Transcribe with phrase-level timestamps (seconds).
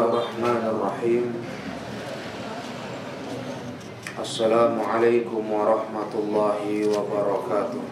[0.00, 1.24] الله الرحمن الرحيم
[4.20, 7.82] السلام عليكم ورحمة الله وبركاته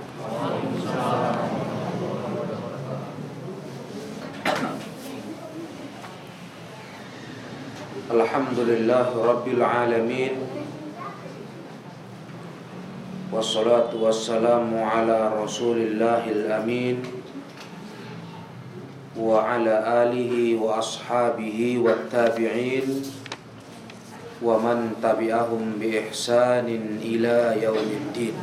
[8.09, 10.33] الحمد لله رب العالمين
[13.33, 17.18] والصلاة والسلام على رسول الله الأمين
[19.19, 19.75] وعلى
[20.07, 22.89] آله وأصحابه والتابعين
[24.43, 26.69] ومن تبعهم بإحسان
[27.03, 28.37] إلى يوم الدين.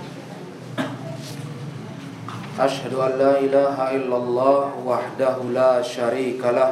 [2.60, 6.72] أشهد أن لا إله إلا الله وحده لا شريك له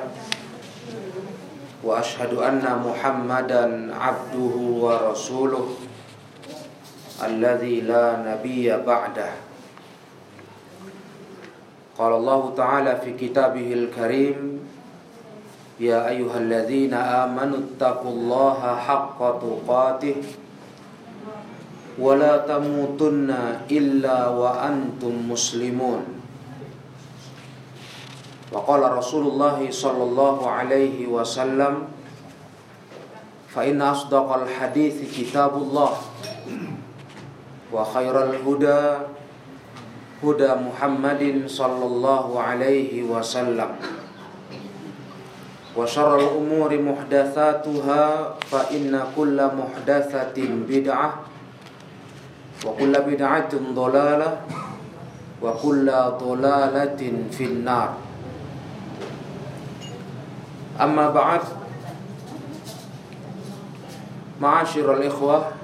[1.83, 3.63] وأشهد أن محمدا
[3.95, 5.67] عبده ورسوله
[7.23, 9.42] الذي لا نبي بعده.
[11.98, 14.38] قال الله تعالى في كتابه الكريم
[15.80, 20.16] يا أيها الذين آمنوا اتقوا الله حق تقاته
[21.98, 23.30] ولا تموتن
[23.70, 26.02] إلا وأنتم مسلمون
[28.52, 31.74] وقال رسول الله صلى الله عليه وسلم
[33.54, 35.92] فإن أصدق الحديث كتاب الله
[37.72, 38.82] وخير الهدى
[40.24, 43.70] هدى محمد صلى الله عليه وسلم
[45.76, 48.02] وشر الأمور محدثاتها
[48.50, 51.08] فإن كل محدثة بدعة
[52.66, 54.30] وكل بدعة ضلالة
[55.42, 55.86] وكل
[56.18, 57.90] ضلالة في النار
[60.80, 61.40] أما بعد
[64.42, 65.58] معاشر الإخوة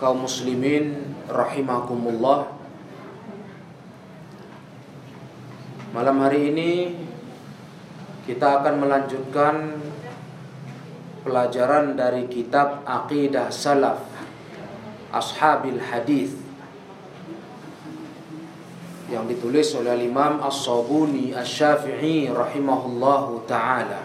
[0.00, 2.48] kaum muslimin rahimakumullah
[5.95, 6.91] Malam hari ini
[8.27, 9.79] kita akan melanjutkan
[11.23, 14.03] pelajaran dari kitab Aqidah Salaf
[15.15, 16.35] Ashabil Hadis
[19.07, 24.03] yang ditulis oleh Imam As-Sabuni Asy-Syafi'i rahimahullahu taala.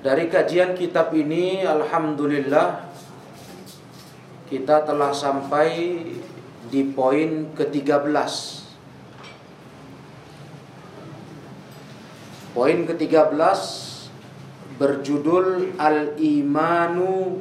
[0.00, 2.88] Dari kajian kitab ini alhamdulillah
[4.48, 5.68] kita telah sampai
[6.68, 8.32] di poin ke-13.
[12.52, 13.60] Poin ke-13
[14.76, 17.40] berjudul Al-imanu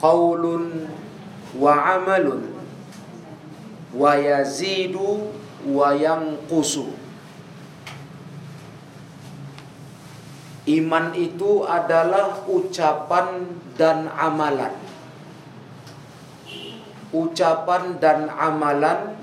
[0.00, 0.88] qaulun
[1.60, 2.56] wa amalun
[3.92, 5.28] wa yazidu
[5.68, 6.88] wa yanqusu.
[10.68, 13.48] Iman itu adalah ucapan
[13.80, 14.87] dan amalan
[17.12, 19.16] ucapan dan amalan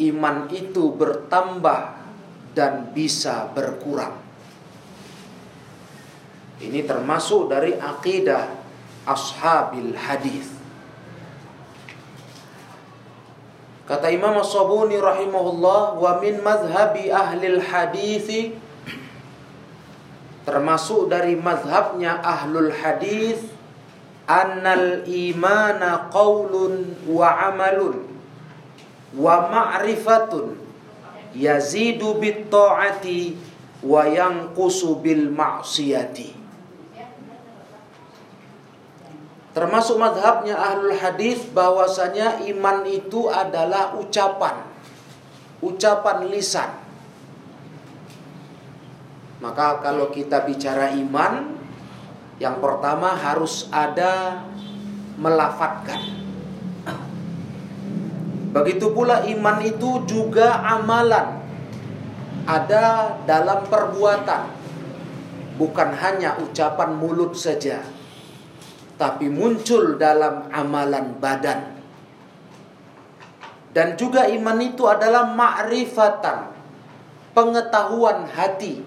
[0.00, 1.94] iman itu bertambah
[2.54, 4.18] dan bisa berkurang.
[6.62, 8.48] Ini termasuk dari akidah
[9.04, 10.48] ashabil hadis.
[13.84, 18.56] Kata Imam As-Sabuni rahimahullah wa min madhhabi ahli hadis
[20.48, 23.53] termasuk dari mazhabnya ahlul hadis
[24.24, 28.08] annal imana qaulun wa amalun
[29.14, 30.58] wa ma'rifatun
[31.36, 33.36] yazidu bit ta'ati
[33.84, 36.44] wa yanqusu bil ma'siyati.
[39.54, 44.74] Termasuk madhabnya ahlul hadis bahwasanya iman itu adalah ucapan
[45.64, 46.70] ucapan lisan.
[49.40, 51.63] Maka kalau kita bicara iman
[52.42, 54.42] yang pertama harus ada
[55.14, 56.02] melafatkan.
[58.50, 61.42] Begitu pula iman itu juga amalan.
[62.46, 64.42] Ada dalam perbuatan.
[65.58, 67.82] Bukan hanya ucapan mulut saja.
[68.98, 71.78] Tapi muncul dalam amalan badan.
[73.74, 76.50] Dan juga iman itu adalah ma'rifatan.
[77.34, 78.86] Pengetahuan hati.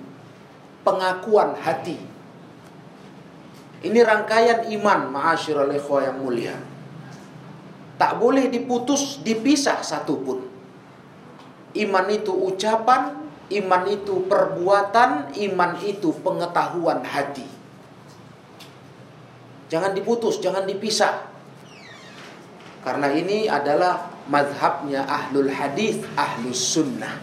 [0.83, 2.16] Pengakuan hati
[3.85, 6.57] ini rangkaian iman ma'asyiral ikhwah yang mulia.
[7.97, 10.45] Tak boleh diputus, dipisah satupun.
[11.77, 13.21] Iman itu ucapan,
[13.53, 17.45] iman itu perbuatan, iman itu pengetahuan hati.
[19.69, 21.27] Jangan diputus, jangan dipisah.
[22.81, 27.19] Karena ini adalah madhabnya ahlul hadis, ahlus sunnah.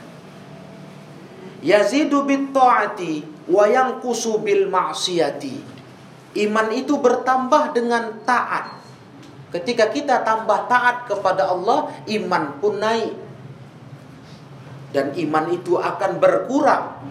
[1.65, 3.65] Yazidu bit ta'ati wa
[4.45, 5.57] bil ma'siyati.
[6.35, 8.83] Iman itu bertambah dengan taat.
[9.55, 13.25] Ketika kita tambah taat kepada Allah, iman pun naik.
[14.95, 17.03] dan iman itu akan berkurang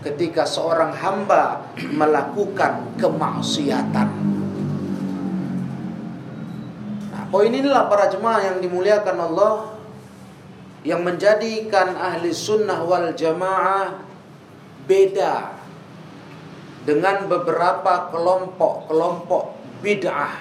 [0.00, 4.08] ketika seorang hamba melakukan kemaksiatan.
[7.12, 9.54] Nah, poin inilah para jemaah yang dimuliakan Allah
[10.80, 14.00] yang menjadikan ahli sunnah wal jamaah
[14.88, 15.55] beda
[16.86, 20.38] dengan beberapa kelompok-kelompok bid'ah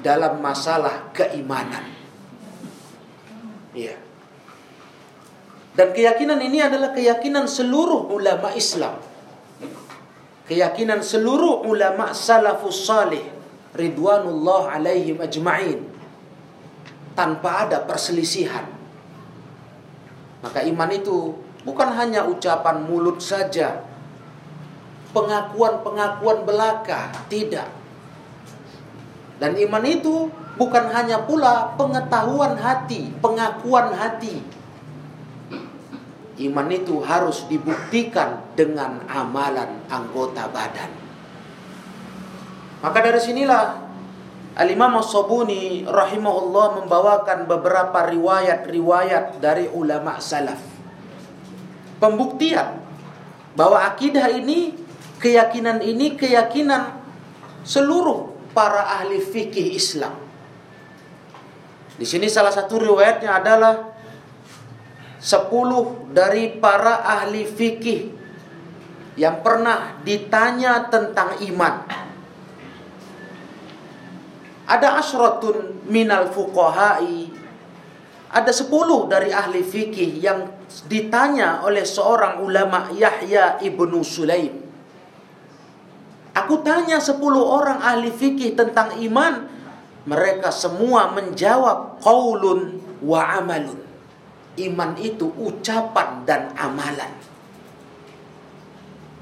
[0.00, 1.84] dalam masalah keimanan.
[3.76, 4.00] Iya.
[5.76, 8.96] Dan keyakinan ini adalah keyakinan seluruh ulama Islam.
[10.48, 13.22] Keyakinan seluruh ulama salafus salih
[13.76, 15.84] ridwanullah alaihim ajma'in
[17.12, 18.64] tanpa ada perselisihan.
[20.40, 21.36] Maka iman itu
[21.66, 23.84] bukan hanya ucapan mulut saja,
[25.16, 27.72] pengakuan-pengakuan belaka, tidak.
[29.40, 30.28] Dan iman itu
[30.60, 34.44] bukan hanya pula pengetahuan hati, pengakuan hati,
[36.36, 40.92] Iman itu harus dibuktikan dengan amalan anggota badan.
[42.84, 43.64] Maka dari sinilah
[44.60, 50.60] Al-Imam As-Sabuni rahimahullah membawakan beberapa riwayat-riwayat dari ulama salaf.
[51.96, 52.84] Pembuktian
[53.56, 54.76] bahwa akidah ini,
[55.20, 57.00] keyakinan ini keyakinan
[57.66, 60.16] seluruh para ahli fikih Islam.
[61.96, 63.96] Di sini salah satu riwayatnya adalah
[65.16, 68.12] sepuluh dari para ahli fikih
[69.16, 71.88] yang pernah ditanya tentang iman.
[74.68, 77.32] Ada asratun minal fuqahai.
[78.26, 80.52] Ada sepuluh dari ahli fikih yang
[80.90, 84.65] ditanya oleh seorang ulama Yahya ibnu Sulaim.
[86.36, 89.48] Aku tanya sepuluh orang ahli fikih tentang iman.
[90.06, 93.86] Mereka semua menjawab qaulun wa amalun
[94.56, 97.12] iman itu ucapan dan amalan.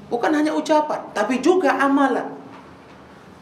[0.07, 2.31] Bukan hanya ucapan, tapi juga amalan.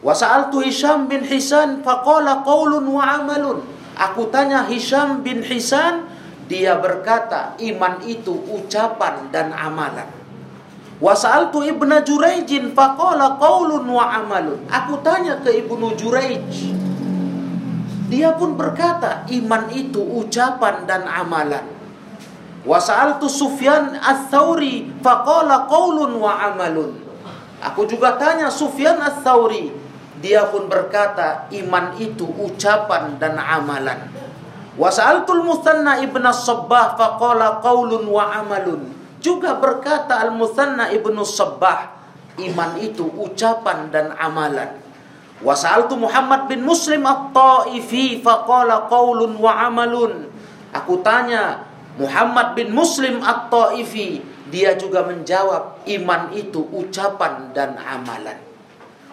[0.04, 3.64] Wasa'altu Hisham bin Hisan faqala qaulun wa amalun.
[3.94, 6.08] Aku tanya Hisham bin Hisan,
[6.50, 10.08] dia berkata iman itu ucapan dan amalan.
[11.02, 14.62] Wasa'altu Ibnu Jurayjin faqala qaulun wa amalun.
[14.70, 16.70] Aku tanya ke Ibnu Jurayj.
[18.06, 21.66] Dia pun berkata iman itu ucapan dan amalan.
[22.62, 26.94] Wasa'altu Sufyan Ats-Tsauri faqala qaulun wa amalun.
[27.58, 29.74] Aku juga tanya Sufyan Ats-Tsauri,
[30.22, 33.98] dia pun berkata iman itu ucapan dan amalan.
[34.78, 38.93] Wasa'altul Musanna Ibnu Sabbah faqala qaulun wa amalun.
[39.24, 41.96] Juga berkata Al-Musanna Ibnu Sabbah,
[42.36, 44.76] iman itu ucapan dan amalan.
[45.40, 50.28] Wasa'altu Muhammad bin Muslim At-Taifi faqala qaulun wa amalun.
[50.76, 51.64] Aku tanya
[51.96, 54.20] Muhammad bin Muslim At-Taifi
[54.52, 58.36] dia juga menjawab iman itu ucapan dan amalan.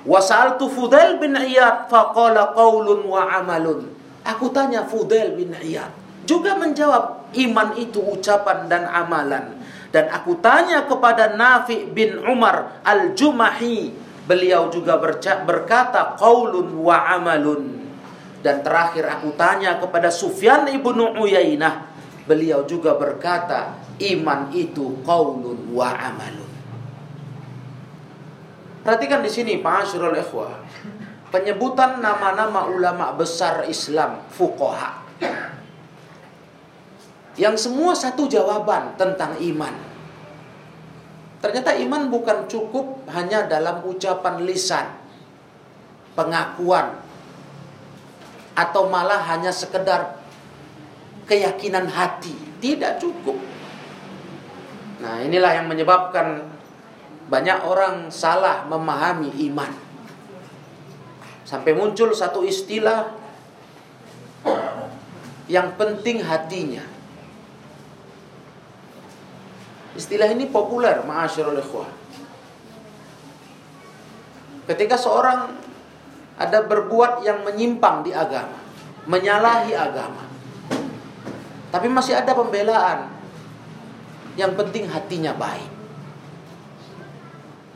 [0.04, 3.88] Wasaltu Fudail bin Iyad faqala qaulun wa amalun.
[4.28, 9.61] Aku tanya Fudail bin Iyad juga menjawab iman itu ucapan dan amalan.
[9.92, 13.92] Dan aku tanya kepada Nafi bin Umar Al-Jumahi,
[14.24, 14.96] beliau juga
[15.44, 17.84] berkata qaulun wa amalun.
[18.40, 21.92] Dan terakhir aku tanya kepada Sufyan ibnu Uyainah,
[22.24, 26.50] beliau juga berkata iman itu qaulun wa amalun.
[28.82, 30.58] Perhatikan di sini Pak Asyrul Ikhwah.
[31.30, 35.01] Penyebutan nama-nama ulama besar Islam, fuqaha.
[37.40, 39.72] Yang semua satu jawaban tentang iman.
[41.42, 44.86] Ternyata iman bukan cukup hanya dalam ucapan lisan,
[46.14, 47.02] pengakuan,
[48.54, 50.22] atau malah hanya sekedar
[51.26, 52.36] keyakinan hati.
[52.62, 53.40] Tidak cukup.
[55.02, 56.46] Nah, inilah yang menyebabkan
[57.26, 59.72] banyak orang salah memahami iman.
[61.42, 63.18] Sampai muncul satu istilah
[65.50, 66.91] yang penting hatinya.
[69.92, 71.60] Istilah ini populer, ma'asyarul.
[74.72, 75.52] Ketika seorang
[76.40, 78.56] ada berbuat yang menyimpang di agama,
[79.04, 80.24] menyalahi agama,
[81.76, 83.12] tapi masih ada pembelaan.
[84.40, 85.68] Yang penting hatinya baik.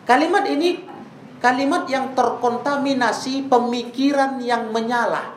[0.08, 0.88] Kalimat ini
[1.44, 5.36] kalimat yang terkontaminasi pemikiran yang menyala.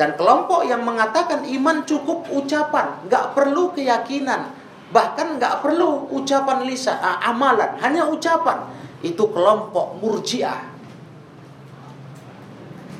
[0.00, 4.48] Dan kelompok yang mengatakan iman cukup ucapan, nggak perlu keyakinan,
[4.90, 8.66] bahkan nggak perlu ucapan lisan, ah, amalan, hanya ucapan.
[9.00, 10.68] Itu kelompok murjiah.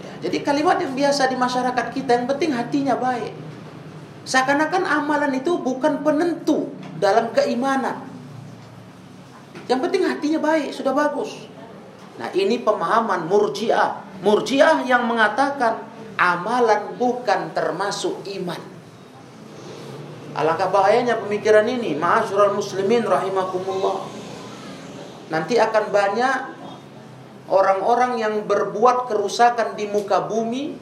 [0.00, 3.34] Ya, jadi kalimat yang biasa di masyarakat kita yang penting hatinya baik.
[4.24, 6.70] Seakan-akan amalan itu bukan penentu
[7.02, 8.06] dalam keimanan.
[9.66, 11.50] Yang penting hatinya baik, sudah bagus.
[12.20, 14.20] Nah, ini pemahaman Murji'ah.
[14.20, 15.88] Murji'ah yang mengatakan
[16.20, 18.69] amalan bukan termasuk iman.
[20.40, 24.08] Alangkah bahayanya pemikiran ini, ma'asyiral muslimin rahimakumullah.
[25.28, 26.36] Nanti akan banyak
[27.52, 30.80] orang-orang yang berbuat kerusakan di muka bumi,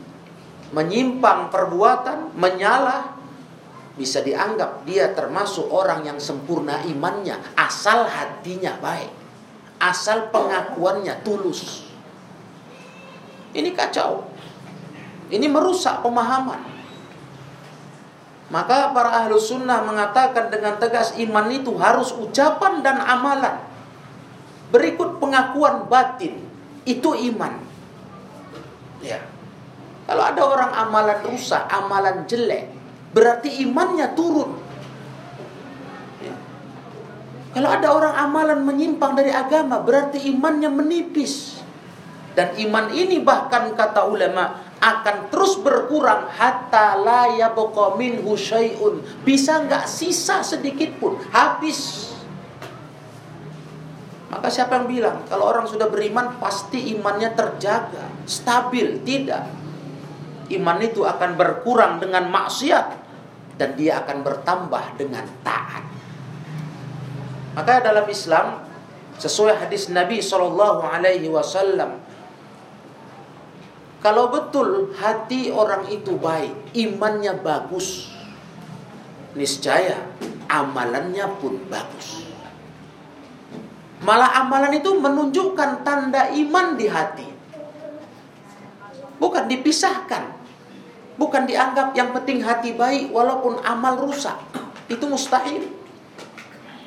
[0.70, 3.18] menyimpang perbuatan, menyalah,
[3.98, 9.10] bisa dianggap dia termasuk orang yang sempurna imannya asal hatinya baik
[9.82, 11.86] asal pengakuannya tulus.
[13.54, 14.22] Ini kacau.
[15.34, 16.77] Ini merusak pemahaman
[18.48, 23.60] maka para ahlu sunnah mengatakan dengan tegas iman itu harus ucapan dan amalan
[24.72, 26.40] berikut pengakuan batin
[26.88, 27.60] itu iman
[29.04, 29.20] ya
[30.08, 32.78] kalau ada orang amalan rusak amalan jelek
[33.12, 34.56] berarti imannya turun.
[36.20, 36.34] Ya.
[37.56, 41.60] Kalau ada orang amalan menyimpang dari agama, berarti imannya menipis.
[42.36, 49.02] Dan iman ini bahkan kata ulama akan terus berkurang hatta la yabqa minhu syai'un.
[49.26, 52.10] Bisa nggak sisa sedikit pun, habis.
[54.28, 59.00] Maka siapa yang bilang kalau orang sudah beriman pasti imannya terjaga, stabil?
[59.02, 59.58] Tidak
[60.48, 62.86] iman itu akan berkurang dengan maksiat
[63.60, 65.84] dan dia akan bertambah dengan taat.
[67.52, 68.64] Maka dalam Islam
[69.18, 72.00] sesuai hadis Nabi Wasallam,
[73.98, 78.14] kalau betul hati orang itu baik, imannya bagus,
[79.34, 80.06] niscaya
[80.46, 82.22] amalannya pun bagus.
[83.98, 87.26] Malah amalan itu menunjukkan tanda iman di hati.
[89.18, 90.38] Bukan dipisahkan.
[91.18, 94.38] Bukan dianggap yang penting hati baik walaupun amal rusak.
[94.86, 95.66] Itu mustahil.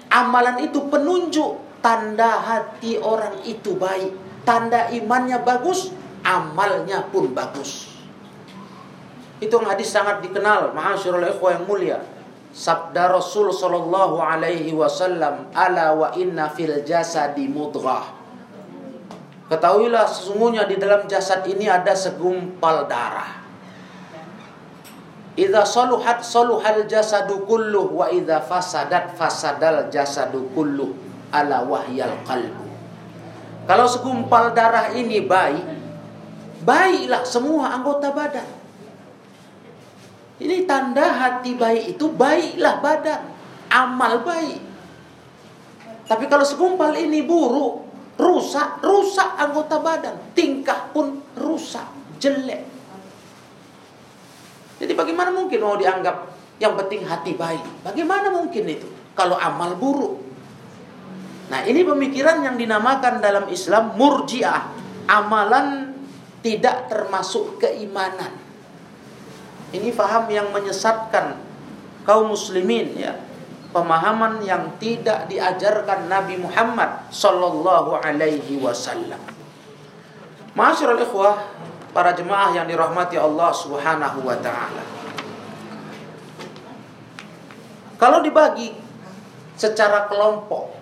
[0.07, 4.15] Amalan itu penunjuk tanda hati orang itu baik.
[4.47, 5.91] Tanda imannya bagus,
[6.21, 7.91] amalnya pun bagus.
[9.41, 11.99] Itu hadis sangat dikenal, ma'asyiral ikhwah yang mulia.
[12.51, 18.21] Sabda Rasul sallallahu alaihi wasallam, "Ala wa inna fil jasadi mudghah."
[19.49, 23.41] Ketahuilah sesungguhnya di dalam jasad ini ada segumpal darah.
[25.35, 30.91] Idza saluhat saluhal jasadu kulluh wa idza fasadat fasadal jasadu kulluh
[31.31, 32.67] ala wahyal qalbu.
[33.63, 35.80] Kalau segumpal darah ini baik,
[36.61, 38.47] baiklah semua anggota badan.
[40.41, 43.21] Ini tanda hati baik itu baiklah badan,
[43.69, 44.61] amal baik.
[46.09, 47.85] Tapi kalau segumpal ini buruk,
[48.17, 51.85] rusak, rusak anggota badan, tingkah pun rusak,
[52.17, 52.65] jelek.
[54.81, 57.85] Jadi bagaimana mungkin mau dianggap yang penting hati baik?
[57.85, 60.17] Bagaimana mungkin itu kalau amal buruk?
[61.53, 64.73] Nah, ini pemikiran yang dinamakan dalam Islam murjiah.
[65.05, 65.90] Amalan
[66.41, 68.33] tidak termasuk keimanan.
[69.71, 71.39] Ini faham yang menyesatkan
[72.03, 73.15] kaum muslimin ya.
[73.71, 79.21] Pemahaman yang tidak diajarkan Nabi Muhammad sallallahu alaihi wasallam.
[80.51, 81.39] Masyarul ikhwah
[81.95, 84.83] para jemaah yang dirahmati Allah Subhanahu wa taala.
[87.95, 88.75] Kalau dibagi
[89.55, 90.75] secara kelompok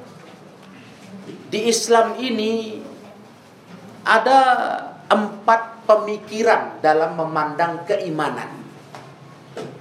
[1.53, 2.81] di Islam ini
[4.01, 4.39] ada
[5.09, 8.61] empat pemikiran dalam memandang keimanan.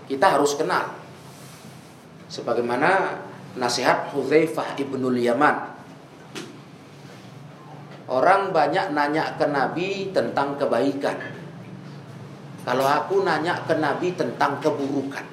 [0.09, 0.97] Kita harus kenal.
[2.33, 3.21] Sebagaimana
[3.57, 5.79] nasihat Hudzaifah ibnul Yaman
[8.09, 11.21] Orang banyak nanya ke Nabi tentang kebaikan.
[12.65, 15.29] Kalau aku nanya ke Nabi tentang keburukan.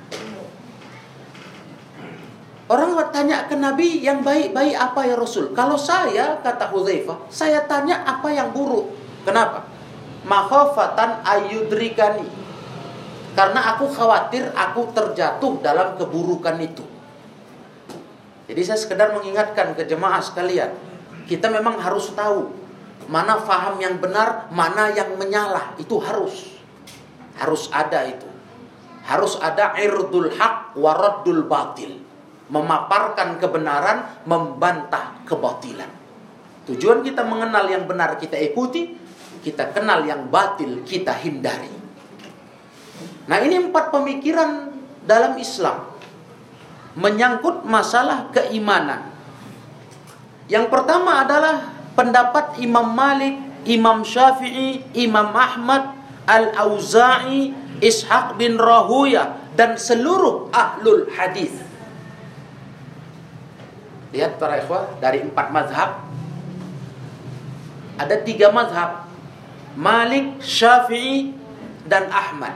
[2.68, 5.56] Orang tanya ke Nabi yang baik-baik apa ya Rasul?
[5.56, 8.92] Kalau saya, kata Hudzaifah, saya tanya apa yang buruk.
[9.24, 9.75] Kenapa?
[10.25, 12.25] Makhofatan ayudrikani.
[13.38, 16.82] Karena aku khawatir aku terjatuh dalam keburukan itu.
[18.46, 20.74] Jadi saya sekedar mengingatkan ke jemaah sekalian.
[21.25, 22.53] Kita memang harus tahu
[23.05, 25.77] mana faham yang benar, mana yang menyalah.
[25.77, 26.58] Itu harus.
[27.38, 28.25] Harus ada itu.
[29.05, 32.01] Harus ada irdul haq waraddul batil.
[32.50, 35.89] Memaparkan kebenaran, membantah kebatilan.
[36.65, 38.98] Tujuan kita mengenal yang benar kita ikuti,
[39.46, 41.70] kita kenal yang batil kita hindari.
[43.30, 44.74] Nah ini empat pemikiran
[45.06, 45.94] dalam Islam.
[46.98, 49.14] Menyangkut masalah keimanan.
[50.50, 53.38] Yang pertama adalah pendapat Imam Malik,
[53.70, 55.94] Imam Syafi'i, Imam Ahmad,
[56.25, 57.54] Al-Auza'i,
[57.86, 61.54] Ishaq bin Rahuya dan seluruh ahlul hadis.
[64.16, 66.02] Lihat para ikhwah, dari empat mazhab
[67.96, 69.08] ada tiga mazhab.
[69.75, 71.36] Malik, Syafi'i,
[71.86, 72.55] dan Ahmad.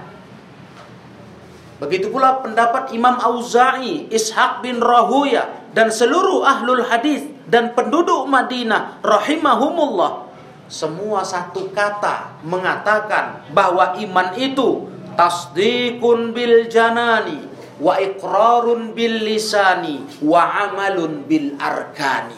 [1.79, 8.99] Begitu pula pendapat Imam Auza'i, Ishaq bin Rahuya, dan seluruh ahlul hadis dan penduduk Madinah
[9.05, 10.29] rahimahumullah
[10.69, 14.85] semua satu kata mengatakan bahwa iman itu
[15.17, 17.41] tasdikun bil janani
[17.81, 22.37] wa iqrarun bil lisani wa amalun bil arkani.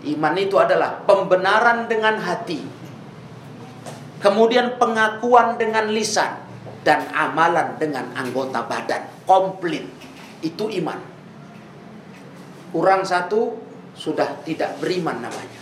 [0.00, 2.79] Iman itu adalah pembenaran dengan hati.
[4.20, 6.36] Kemudian pengakuan dengan lisan
[6.84, 9.88] dan amalan dengan anggota badan komplit.
[10.44, 11.00] Itu iman.
[12.72, 13.56] Kurang satu
[13.96, 15.60] sudah tidak beriman namanya.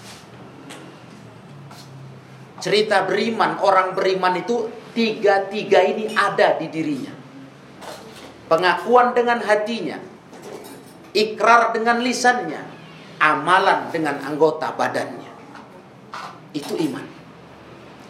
[2.58, 7.14] Cerita beriman, orang beriman itu tiga-tiga ini ada di dirinya.
[8.50, 9.98] Pengakuan dengan hatinya,
[11.14, 12.62] ikrar dengan lisannya,
[13.22, 15.30] amalan dengan anggota badannya.
[16.50, 17.17] Itu iman.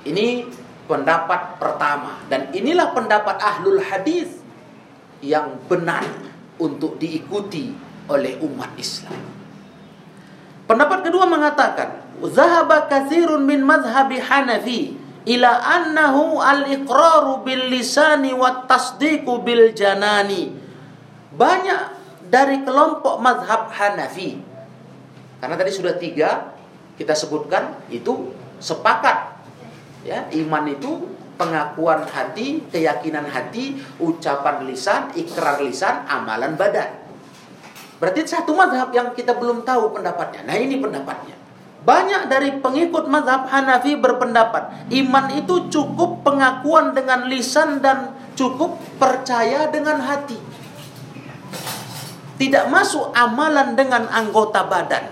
[0.07, 0.47] Ini
[0.87, 4.41] pendapat pertama dan inilah pendapat ahlul hadis
[5.25, 6.07] yang benar
[6.59, 7.75] untuk diikuti
[8.07, 9.19] oleh umat Islam.
[10.69, 19.45] Pendapat kedua mengatakan, "Zahaba katsirun min madhhabi Hanafi ila annahu al-iqraru bil lisani wa tasdiqu
[19.45, 20.57] bil janani.
[21.37, 21.81] Banyak
[22.33, 24.41] dari kelompok mazhab Hanafi.
[25.39, 26.57] Karena tadi sudah tiga
[26.97, 29.38] kita sebutkan itu sepakat.
[30.09, 31.05] Ya, iman itu
[31.37, 36.97] pengakuan hati, keyakinan hati, ucapan lisan, ikrar lisan, amalan badan.
[38.01, 40.49] Berarti satu mazhab yang kita belum tahu pendapatnya.
[40.49, 41.37] Nah, ini pendapatnya.
[41.85, 49.69] Banyak dari pengikut mazhab Hanafi berpendapat iman itu cukup pengakuan dengan lisan dan cukup percaya
[49.69, 50.41] dengan hati.
[52.39, 55.11] Tidak masuk amalan dengan anggota badan.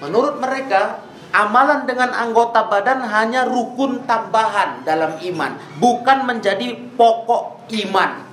[0.00, 8.28] Menurut mereka, amalan dengan anggota badan hanya rukun tambahan dalam iman, bukan menjadi pokok iman.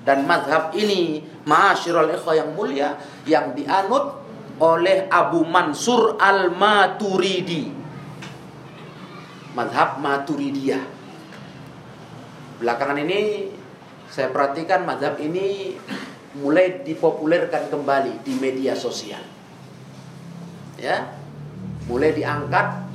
[0.00, 2.96] Dan mazhab ini, ma'asyiral ikhwah yang mulia,
[3.28, 4.16] yang dianut
[4.60, 7.68] oleh Abu Mansur Al-Maturidi.
[9.52, 10.84] Madhab Maturidiyah.
[12.60, 13.50] Belakangan ini
[14.10, 15.74] saya perhatikan madhab ini
[16.38, 19.22] mulai dipopulerkan kembali di media sosial.
[20.80, 21.19] Ya,
[21.90, 22.86] mulai diangkat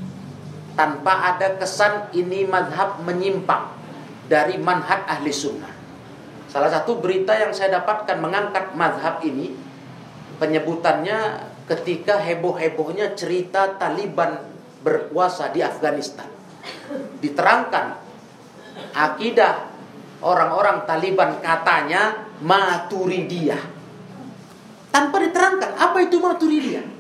[0.80, 3.76] tanpa ada kesan ini madhab menyimpang
[4.32, 5.76] dari manhaj ahli sunnah.
[6.48, 9.52] Salah satu berita yang saya dapatkan mengangkat madhab ini
[10.40, 14.40] penyebutannya ketika heboh-hebohnya cerita Taliban
[14.80, 16.32] berkuasa di Afghanistan.
[17.20, 18.00] Diterangkan
[18.96, 19.68] akidah
[20.24, 23.64] orang-orang Taliban katanya Maturidiyah.
[24.96, 26.95] Tanpa diterangkan apa itu Maturidiyah.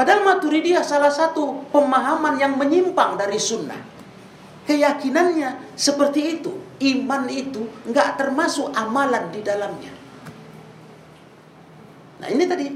[0.00, 3.76] Padahal Maturidiyah salah satu pemahaman yang menyimpang dari sunnah.
[4.64, 6.56] Keyakinannya seperti itu.
[6.80, 9.92] Iman itu nggak termasuk amalan di dalamnya.
[12.24, 12.66] Nah ini tadi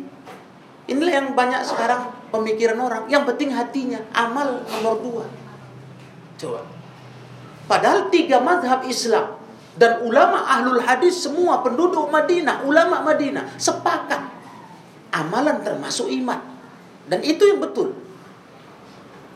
[0.84, 3.08] Inilah yang banyak sekarang pemikiran orang.
[3.08, 5.24] Yang penting hatinya, amal nomor dua.
[6.36, 6.60] Coba.
[7.64, 9.40] Padahal tiga madhab Islam
[9.80, 14.28] dan ulama ahlul hadis semua penduduk Madinah, ulama Madinah sepakat
[15.08, 16.53] amalan termasuk iman.
[17.04, 17.92] Dan itu yang betul.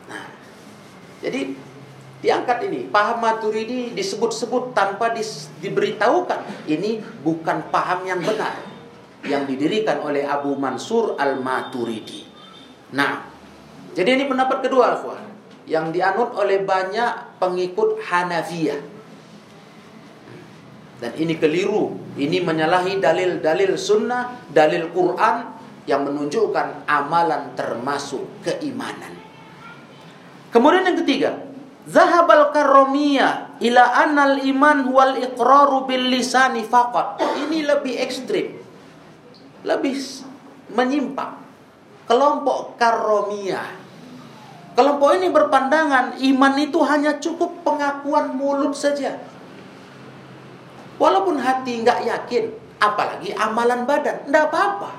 [0.09, 0.25] Nah,
[1.21, 1.53] jadi
[2.19, 5.23] diangkat ini paham maturidi disebut-sebut tanpa di,
[5.63, 8.57] diberitahukan ini bukan paham yang benar
[9.27, 12.23] yang didirikan oleh Abu Mansur Al-Maturidi.
[12.95, 13.27] Nah,
[13.91, 15.19] jadi ini pendapat kedua, Alfa,
[15.67, 18.79] yang dianut oleh banyak pengikut Hanafiyah.
[20.99, 25.58] Dan ini keliru, ini menyalahi dalil-dalil sunnah, dalil Quran
[25.89, 29.17] yang menunjukkan amalan termasuk keimanan.
[30.53, 31.49] Kemudian yang ketiga,
[31.89, 37.17] Zahabal karomiyah ila anal iman wal iqraru bil lisani faqat.
[37.17, 38.59] Ini lebih ekstrim
[39.63, 39.95] lebih
[40.71, 41.41] menyimpang.
[42.09, 43.69] Kelompok karomiyah.
[44.73, 49.19] Kelompok ini berpandangan iman itu hanya cukup pengakuan mulut saja.
[50.97, 52.49] Walaupun hati nggak yakin,
[52.79, 54.91] apalagi amalan badan, nggak apa-apa.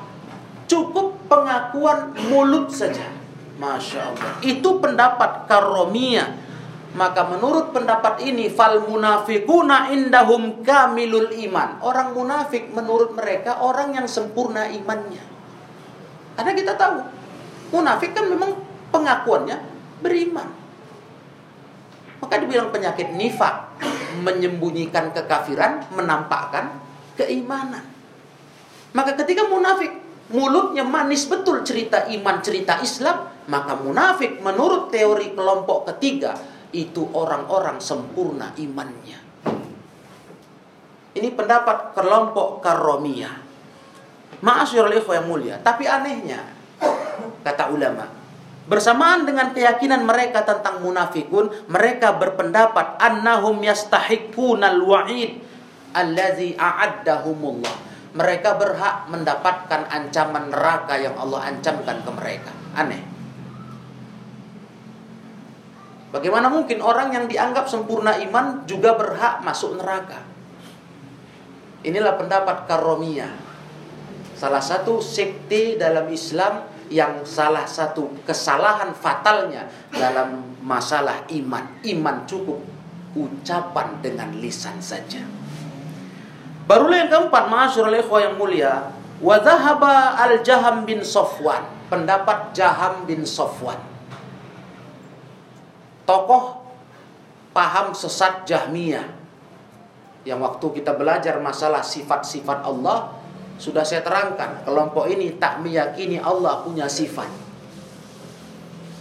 [0.70, 3.11] Cukup pengakuan mulut saja.
[3.59, 4.30] Masya Allah.
[4.46, 6.50] Itu pendapat karomiyah
[6.90, 11.78] maka menurut pendapat ini fal munafikuna indahum kamilul iman.
[11.87, 15.22] Orang munafik menurut mereka orang yang sempurna imannya.
[16.35, 16.96] Karena kita tahu
[17.70, 18.59] munafik kan memang
[18.90, 19.62] pengakuannya
[20.02, 20.50] beriman.
[22.20, 23.70] Maka dibilang penyakit nifak
[24.26, 26.74] menyembunyikan kekafiran, menampakkan
[27.14, 27.87] keimanan.
[28.90, 29.94] Maka ketika munafik
[30.30, 36.38] mulutnya manis betul cerita iman, cerita Islam, maka munafik menurut teori kelompok ketiga
[36.70, 39.18] itu orang-orang sempurna imannya.
[41.10, 43.50] Ini pendapat kelompok karomiyah.
[44.40, 45.56] Ma'asyurul ikhwa yang mulia.
[45.58, 46.46] Tapi anehnya,
[47.42, 48.06] kata ulama,
[48.70, 55.42] bersamaan dengan keyakinan mereka tentang munafikun, mereka berpendapat annahum yastahiqunal wa'id
[55.90, 62.50] allazi a'addahumullah mereka berhak mendapatkan ancaman neraka yang Allah ancamkan ke mereka.
[62.74, 63.02] Aneh.
[66.10, 70.26] Bagaimana mungkin orang yang dianggap sempurna iman juga berhak masuk neraka?
[71.86, 73.30] Inilah pendapat karomiyah.
[74.34, 81.78] Salah satu sekte dalam Islam yang salah satu kesalahan fatalnya dalam masalah iman.
[81.86, 82.58] Iman cukup
[83.14, 85.39] ucapan dengan lisan saja.
[86.70, 93.83] Barulah yang keempat, masyarul ikhwah yang mulia, wa al-Jaham bin Sofwan, pendapat Jaham bin Sofwan.
[96.06, 96.62] Tokoh
[97.50, 99.02] paham sesat Jahmiyah.
[100.22, 103.18] Yang waktu kita belajar masalah sifat-sifat Allah
[103.59, 107.26] sudah saya terangkan kelompok ini tak meyakini Allah punya sifat.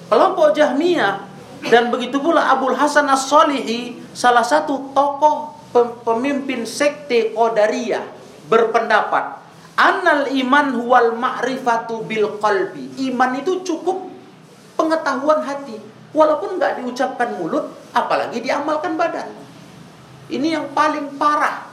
[0.10, 1.22] Kelompok Jahmiyah
[1.70, 8.06] dan begitu pula Abdul Hasan As-Solihi salah satu tokoh pemimpin sekte Qadariyah
[8.50, 9.40] berpendapat
[9.80, 12.92] Annal iman huwal ma'rifatu bil qalbi.
[13.08, 14.12] Iman itu cukup
[14.76, 15.80] pengetahuan hati.
[16.12, 19.32] Walaupun nggak diucapkan mulut, apalagi diamalkan badan.
[20.28, 21.72] Ini yang paling parah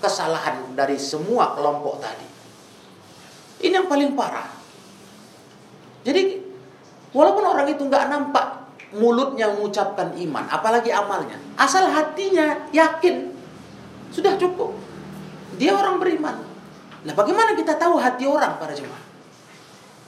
[0.00, 2.24] kesalahan dari semua kelompok tadi.
[3.68, 4.48] Ini yang paling parah.
[6.08, 6.40] Jadi
[7.12, 11.36] walaupun orang itu nggak nampak mulutnya mengucapkan iman, apalagi amalnya.
[11.60, 13.32] Asal hatinya yakin,
[14.12, 14.72] sudah cukup.
[15.60, 16.36] Dia orang beriman.
[17.04, 19.04] Nah, bagaimana kita tahu hati orang para jemaah?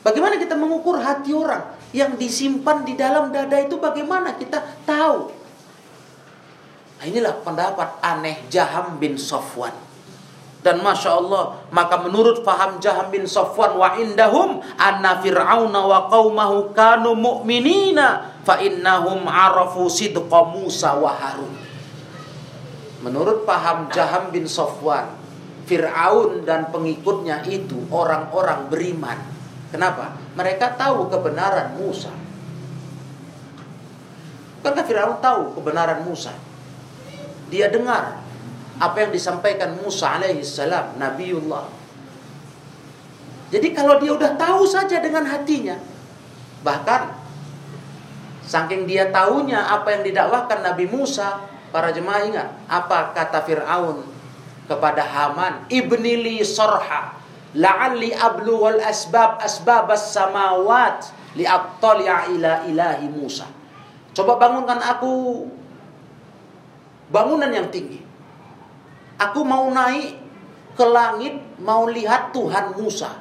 [0.00, 5.28] Bagaimana kita mengukur hati orang yang disimpan di dalam dada itu bagaimana kita tahu?
[7.00, 9.72] Nah, inilah pendapat aneh Jaham bin Sofwan.
[10.60, 16.76] Dan Masya Allah Maka menurut faham Jaham bin Sofwan Wa indahum Anna fir'auna wa qawmahu
[16.76, 21.54] kanu mu'minina Fa innahum arafu sidqa Musa wa Harun
[23.00, 25.16] Menurut paham Jaham bin Sofwan
[25.64, 29.18] Fir'aun dan pengikutnya itu Orang-orang beriman
[29.70, 30.16] Kenapa?
[30.34, 32.10] Mereka tahu kebenaran Musa
[34.60, 36.36] Bukankah Fir'aun tahu kebenaran Musa?
[37.48, 38.20] Dia dengar
[38.76, 41.64] apa yang disampaikan Musa alaihi salam, Nabiullah.
[43.50, 45.80] Jadi kalau dia udah tahu saja dengan hatinya,
[46.60, 47.08] bahkan
[48.50, 54.02] saking dia tahunya apa yang didakwakan Nabi Musa, para jemaah ingat apa kata Fir'aun
[54.66, 57.14] kepada Haman, ibnili sorha,
[57.54, 63.46] la'alli ablu wal asbab asbab as-samawat li'attali'a ila ilahi Musa.
[64.10, 65.46] Coba bangunkan aku
[67.14, 68.10] bangunan yang tinggi
[69.20, 70.16] Aku mau naik
[70.72, 73.20] ke langit, mau lihat Tuhan Musa.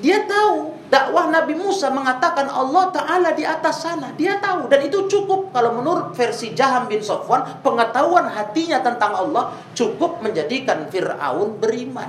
[0.00, 4.16] Dia tahu dakwah Nabi Musa mengatakan Allah Ta'ala di atas sana.
[4.16, 9.52] Dia tahu dan itu cukup kalau menurut versi Jaham bin Sofwan pengetahuan hatinya tentang Allah
[9.76, 12.08] cukup menjadikan Fir'aun beriman.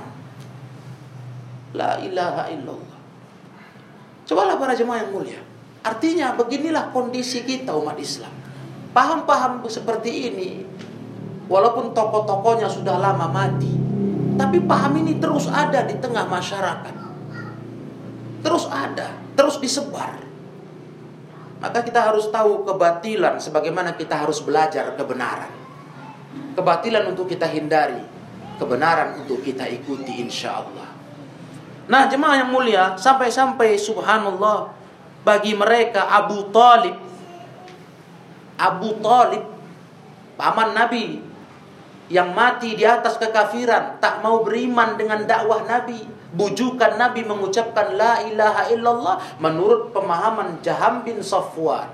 [1.76, 2.98] La ilaha illallah.
[4.24, 5.40] Cobalah para jemaah yang mulia.
[5.84, 8.32] Artinya beginilah kondisi kita umat Islam.
[8.96, 10.50] Paham-paham seperti ini
[11.44, 13.68] Walaupun tokoh-tokohnya sudah lama mati,
[14.40, 17.03] tapi paham ini terus ada di tengah masyarakat.
[18.44, 20.20] Terus ada, terus disebar.
[21.64, 25.48] Maka kita harus tahu kebatilan sebagaimana kita harus belajar kebenaran.
[26.52, 28.04] Kebatilan untuk kita hindari,
[28.60, 30.92] kebenaran untuk kita ikuti insya Allah.
[31.88, 34.76] Nah jemaah yang mulia, sampai-sampai subhanallah
[35.24, 37.00] bagi mereka Abu Talib
[38.54, 39.42] Abu Talib
[40.38, 41.18] paman Nabi
[42.12, 46.04] yang mati di atas kekafiran, tak mau beriman dengan dakwah Nabi,
[46.34, 51.90] bujukan Nabi mengucapkan la ilaha illallah menurut pemahaman Jaham bin Safwan.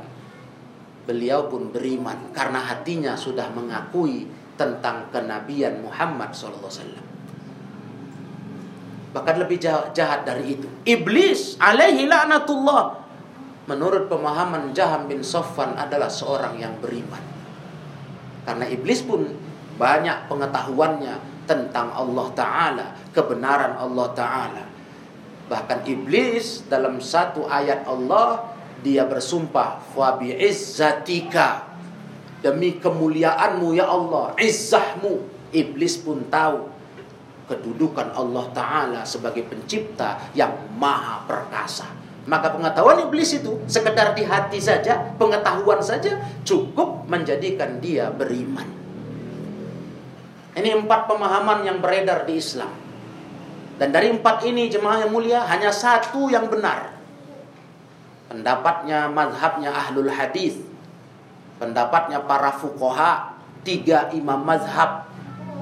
[1.04, 7.08] Beliau pun beriman karena hatinya sudah mengakui tentang kenabian Muhammad SAW.
[9.10, 9.58] Bahkan lebih
[9.96, 10.68] jahat dari itu.
[10.86, 13.02] Iblis alaihi la'natullah.
[13.66, 17.22] Menurut pemahaman Jaham bin Safwan adalah seorang yang beriman.
[18.46, 19.30] Karena iblis pun
[19.78, 24.64] banyak pengetahuannya tentang Allah Ta'ala, kebenaran Allah Ta'ala.
[25.50, 28.54] Bahkan iblis dalam satu ayat Allah,
[28.86, 31.66] dia bersumpah, Fabi izzatika,
[32.38, 35.42] demi kemuliaanmu ya Allah, izzahmu.
[35.50, 36.70] Iblis pun tahu
[37.50, 41.90] kedudukan Allah Ta'ala sebagai pencipta yang maha perkasa.
[42.30, 48.79] Maka pengetahuan iblis itu sekedar di hati saja, pengetahuan saja cukup menjadikan dia beriman.
[50.50, 52.72] Ini empat pemahaman yang beredar di Islam.
[53.78, 56.92] Dan dari empat ini jemaah yang mulia hanya satu yang benar.
[58.28, 60.58] Pendapatnya mazhabnya ahlul hadis,
[61.56, 63.34] pendapatnya para fukoha,
[63.64, 65.08] tiga imam mazhab,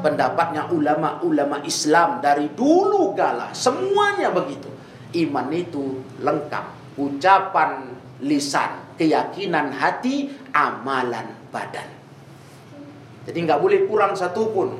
[0.01, 4.71] pendapatnya ulama-ulama Islam dari dulu kala, semuanya begitu.
[5.17, 11.98] Iman itu lengkap, ucapan lisan, keyakinan hati, amalan badan.
[13.29, 14.73] Jadi nggak boleh kurang satu pun.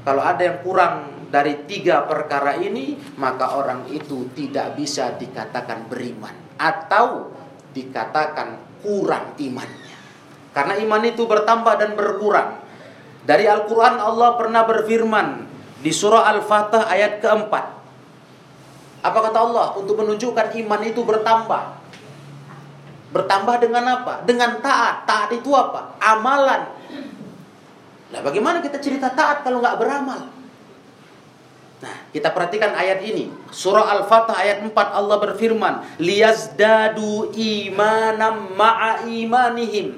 [0.00, 6.32] Kalau ada yang kurang dari tiga perkara ini, maka orang itu tidak bisa dikatakan beriman
[6.56, 7.28] atau
[7.76, 9.92] dikatakan kurang imannya.
[10.56, 12.64] Karena iman itu bertambah dan berkurang.
[13.20, 15.44] Dari Al-Quran Allah pernah berfirman
[15.84, 17.64] di surah Al-Fatah ayat keempat.
[19.04, 19.66] Apa kata Allah?
[19.76, 21.62] Untuk menunjukkan iman itu bertambah.
[23.12, 24.24] Bertambah dengan apa?
[24.24, 25.04] Dengan taat.
[25.04, 26.00] Taat itu apa?
[26.00, 26.79] Amalan.
[28.10, 30.40] Nah bagaimana kita cerita taat kalau nggak beramal?
[31.80, 33.32] Nah, kita perhatikan ayat ini.
[33.48, 39.96] Surah Al-Fatah ayat 4 Allah berfirman, "Liyazdadu imanam ma'a imanihim."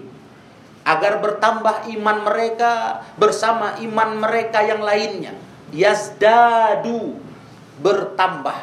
[0.87, 5.35] Agar bertambah iman mereka bersama iman mereka yang lainnya.
[5.75, 7.19] Yazdadu
[7.83, 8.59] bertambah.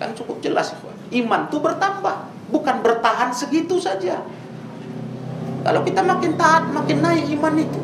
[0.00, 0.72] Kan cukup jelas,
[1.12, 2.16] Iman itu bertambah,
[2.48, 4.24] bukan bertahan segitu saja.
[5.64, 7.80] Kalau kita makin taat, makin naik iman itu.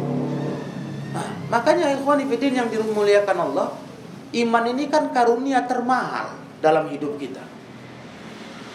[1.16, 3.72] Nah, makanya ikhwan fillah yang dimuliakan Allah,
[4.36, 7.40] iman ini kan karunia termahal dalam hidup kita.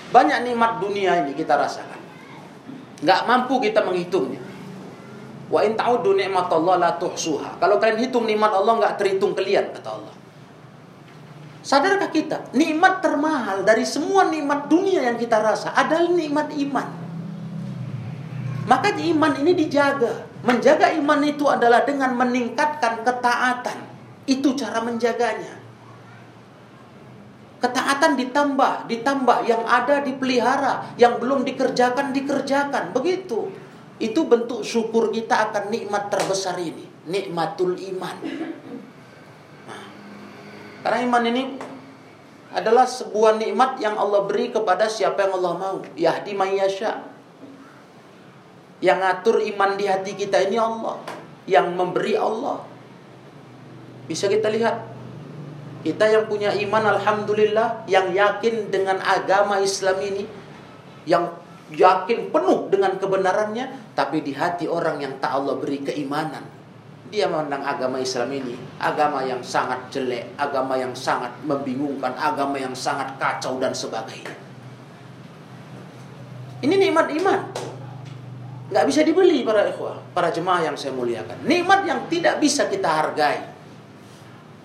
[0.10, 2.02] Banyak nikmat dunia ini kita rasakan.
[3.06, 4.42] Nggak mampu kita menghitungnya.
[5.54, 7.62] Wa in ta'udu ni'matallah la tuhsuha.
[7.62, 10.16] Kalau kalian hitung nikmat Allah nggak terhitung kalian kata Allah.
[11.62, 17.05] Sadarkah kita, nikmat termahal dari semua nikmat dunia yang kita rasa adalah nikmat iman.
[18.66, 20.26] Maka iman ini dijaga.
[20.42, 23.78] Menjaga iman itu adalah dengan meningkatkan ketaatan.
[24.26, 25.62] Itu cara menjaganya.
[27.62, 32.94] Ketaatan ditambah, ditambah yang ada dipelihara, yang belum dikerjakan dikerjakan.
[32.94, 33.54] Begitu.
[33.96, 38.18] Itu bentuk syukur kita akan nikmat terbesar ini, nikmatul iman.
[39.72, 39.84] Nah,
[40.84, 41.44] karena iman ini
[42.52, 45.78] adalah sebuah nikmat yang Allah beri kepada siapa yang Allah mau.
[45.96, 47.15] Yahdi mayyasha.
[48.84, 51.00] Yang ngatur iman di hati kita ini Allah.
[51.48, 52.60] Yang memberi Allah.
[54.10, 54.92] Bisa kita lihat.
[55.86, 57.88] Kita yang punya iman Alhamdulillah.
[57.88, 60.28] Yang yakin dengan agama Islam ini.
[61.08, 61.40] Yang
[61.72, 63.96] yakin penuh dengan kebenarannya.
[63.96, 66.44] Tapi di hati orang yang tak Allah beri keimanan.
[67.06, 72.74] Dia memandang agama Islam ini agama yang sangat jelek, agama yang sangat membingungkan, agama yang
[72.74, 74.34] sangat kacau dan sebagainya.
[76.66, 77.40] Ini nikmat iman
[78.66, 81.46] nggak bisa dibeli para ikhwah, para jemaah yang saya muliakan.
[81.46, 83.54] Nikmat yang tidak bisa kita hargai.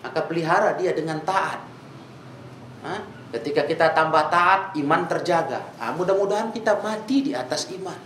[0.00, 1.60] Maka pelihara dia dengan taat.
[2.80, 3.00] Hah?
[3.36, 5.76] Ketika kita tambah taat, iman terjaga.
[5.76, 7.98] Nah, mudah-mudahan kita mati di atas iman.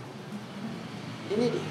[1.31, 1.65] Ini dia.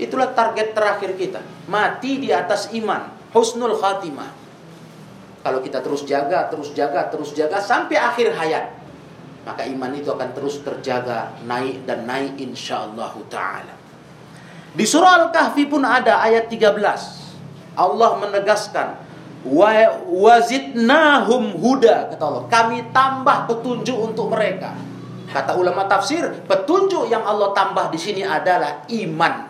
[0.00, 1.40] Itulah target terakhir kita.
[1.70, 3.32] Mati di atas iman.
[3.32, 4.32] Husnul khatimah.
[5.40, 8.79] Kalau kita terus jaga, terus jaga, terus jaga sampai akhir hayat
[9.44, 13.74] maka iman itu akan terus terjaga naik dan naik insyaallah taala.
[14.70, 17.74] Di surah Al-Kahfi pun ada ayat 13.
[17.74, 18.88] Allah menegaskan
[19.40, 19.72] wa
[20.06, 22.44] wazidnahum huda kata Allah.
[22.46, 24.76] Kami tambah petunjuk untuk mereka.
[25.30, 29.46] Kata ulama tafsir, petunjuk yang Allah tambah di sini adalah iman.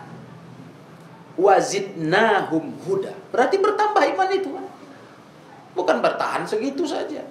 [1.41, 3.13] Wazidnahum huda.
[3.33, 4.49] Berarti bertambah iman itu.
[5.73, 7.25] Bukan bertahan segitu saja.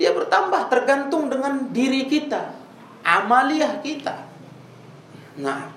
[0.00, 2.56] Dia bertambah tergantung dengan diri kita,
[3.04, 4.24] amaliah kita.
[5.36, 5.68] Nah,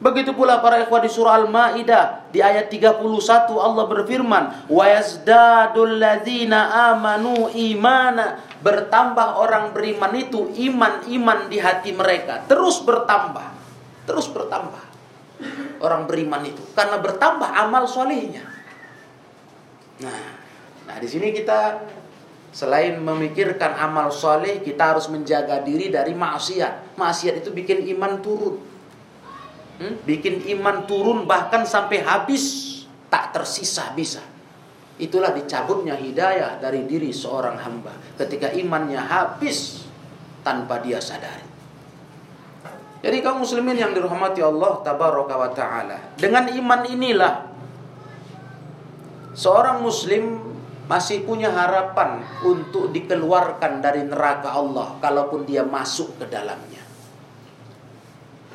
[0.00, 7.52] begitu pula para ikhwah di surah Al-Maidah di ayat 31 Allah berfirman, "Wa yazdadul amanu
[7.52, 13.52] imana." Bertambah orang beriman itu iman-iman di hati mereka, terus bertambah.
[14.06, 14.84] Terus bertambah.
[15.82, 18.46] Orang beriman itu karena bertambah amal solehnya.
[19.98, 20.22] Nah,
[20.86, 21.82] nah di sini kita
[22.52, 27.00] Selain memikirkan amal soleh, kita harus menjaga diri dari maksiat.
[27.00, 28.60] Maksiat itu bikin iman turun.
[29.80, 29.96] Hmm?
[30.04, 32.68] Bikin iman turun bahkan sampai habis.
[33.08, 34.20] Tak tersisa bisa.
[35.00, 37.96] Itulah dicabutnya hidayah dari diri seorang hamba.
[38.20, 39.88] Ketika imannya habis
[40.44, 41.48] tanpa dia sadari.
[43.02, 45.98] Jadi kaum muslimin yang dirahmati Allah tabaraka wa taala.
[46.20, 47.34] Dengan iman inilah
[49.34, 50.51] seorang muslim
[50.90, 56.82] masih punya harapan untuk dikeluarkan dari neraka Allah kalaupun dia masuk ke dalamnya.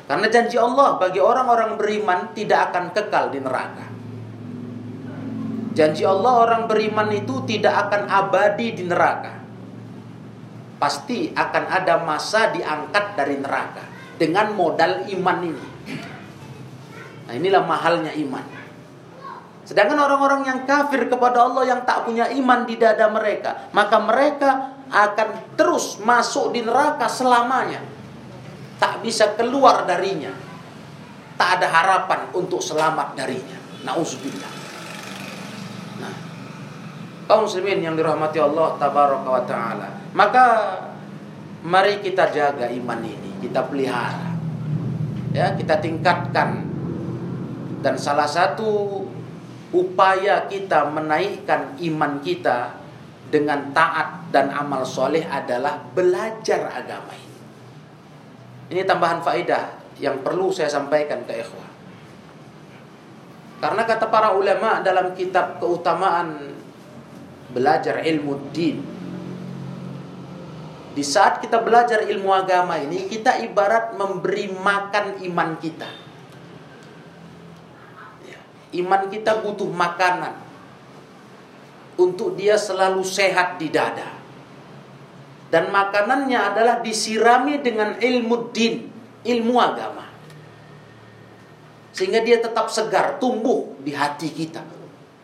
[0.08, 3.86] Karena janji Allah bagi orang-orang beriman tidak akan kekal di neraka.
[5.76, 9.36] Janji Allah orang beriman itu tidak akan abadi di neraka.
[10.80, 13.84] Pasti akan ada masa diangkat dari neraka
[14.16, 15.66] dengan modal iman ini.
[17.28, 18.57] Nah, inilah mahalnya iman.
[19.68, 24.80] Sedangkan orang-orang yang kafir kepada Allah yang tak punya iman di dada mereka, maka mereka
[24.88, 27.84] akan terus masuk di neraka selamanya.
[28.80, 30.32] Tak bisa keluar darinya.
[31.36, 33.60] Tak ada harapan untuk selamat darinya.
[33.84, 34.52] Nauzubillah.
[36.00, 36.14] Nah,
[37.28, 39.88] kaum muslimin yang dirahmati Allah tabaraka wa taala.
[40.16, 40.44] Maka
[41.60, 44.32] mari kita jaga iman ini, kita pelihara.
[45.36, 46.64] Ya, kita tingkatkan.
[47.78, 49.04] Dan salah satu
[49.72, 52.72] upaya kita menaikkan iman kita
[53.28, 57.40] dengan taat dan amal soleh adalah belajar agama ini.
[58.72, 59.64] Ini tambahan faedah
[60.00, 61.68] yang perlu saya sampaikan ke ikhwah.
[63.58, 66.54] Karena kata para ulama dalam kitab keutamaan
[67.50, 68.78] belajar ilmu din.
[70.94, 76.07] Di saat kita belajar ilmu agama ini, kita ibarat memberi makan iman kita.
[78.76, 80.36] Iman kita butuh makanan
[81.96, 84.20] untuk dia selalu sehat di dada.
[85.48, 88.84] Dan makanannya adalah disirami dengan ilmu din,
[89.24, 90.04] ilmu agama.
[91.96, 94.60] Sehingga dia tetap segar, tumbuh di hati kita,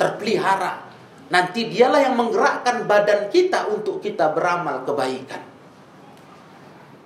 [0.01, 0.81] terpelihara.
[1.29, 5.45] Nanti dialah yang menggerakkan badan kita untuk kita beramal kebaikan.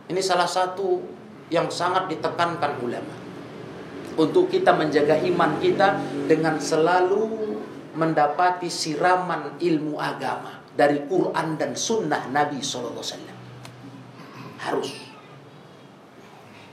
[0.09, 1.03] Ini salah satu
[1.51, 3.28] yang sangat ditekankan ulama
[4.19, 7.55] untuk kita menjaga iman kita dengan selalu
[7.95, 13.39] mendapati siraman ilmu agama dari Quran dan Sunnah Nabi Sallallahu Alaihi Wasallam
[14.59, 14.91] harus.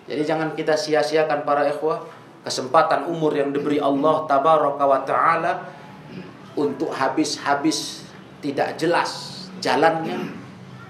[0.06, 2.06] Jadi jangan kita sia-siakan para ikhwah
[2.46, 5.54] kesempatan umur yang diberi Allah Tabaraka wa Taala
[6.54, 8.06] untuk habis-habis
[8.42, 10.30] tidak jelas jalannya,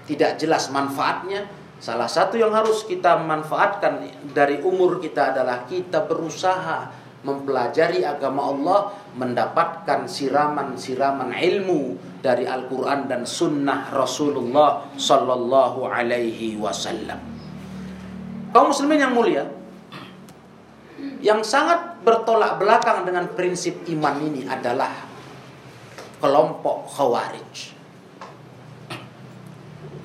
[0.04, 6.88] tidak jelas manfaatnya, Salah satu yang harus kita manfaatkan dari umur kita adalah kita berusaha
[7.20, 8.80] mempelajari agama Allah,
[9.18, 17.18] mendapatkan siraman-siraman ilmu dari Al-Quran dan Sunnah Rasulullah Sallallahu Alaihi Wasallam.
[18.54, 19.44] Kaum muslimin yang mulia,
[21.20, 24.94] yang sangat bertolak belakang dengan prinsip iman ini adalah
[26.22, 27.76] kelompok Khawarij.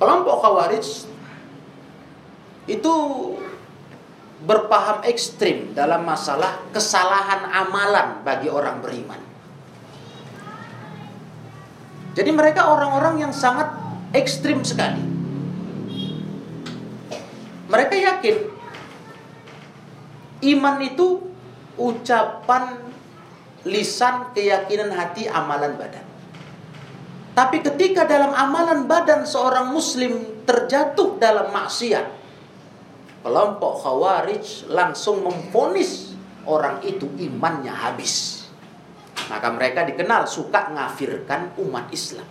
[0.02, 1.11] Kelompok Khawarij
[2.70, 2.94] itu
[4.42, 9.20] berpaham ekstrim dalam masalah kesalahan amalan bagi orang beriman.
[12.12, 13.72] Jadi mereka orang-orang yang sangat
[14.12, 15.00] ekstrim sekali.
[17.72, 18.36] Mereka yakin
[20.42, 21.24] iman itu
[21.80, 22.76] ucapan
[23.64, 26.04] lisan, keyakinan hati, amalan badan.
[27.32, 32.21] Tapi ketika dalam amalan badan seorang muslim terjatuh dalam maksiat,
[33.22, 36.12] kelompok Khawarij langsung memfonis
[36.44, 38.46] orang itu imannya habis.
[39.30, 42.26] Maka mereka dikenal suka ngafirkan umat Islam.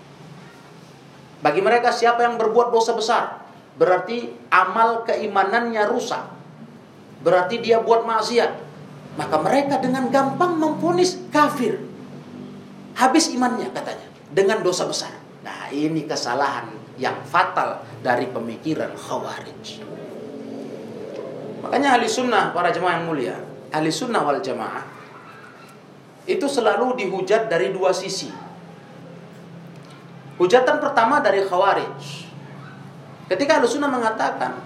[1.41, 3.41] Bagi mereka siapa yang berbuat dosa besar,
[3.79, 6.21] berarti amal keimanannya rusak.
[7.25, 8.69] Berarti dia buat maksiat.
[9.17, 11.81] Maka mereka dengan gampang memfonis kafir.
[12.95, 15.11] Habis imannya katanya dengan dosa besar.
[15.41, 16.69] Nah, ini kesalahan
[17.01, 19.81] yang fatal dari pemikiran Khawarij.
[21.61, 23.37] Makanya ahli sunnah para jemaah yang mulia,
[23.69, 25.01] ahli sunnah wal jemaah
[26.29, 28.29] itu selalu dihujat dari dua sisi.
[30.37, 32.01] Hujatan pertama dari khawarij.
[33.29, 34.57] Ketika ahli sunnah mengatakan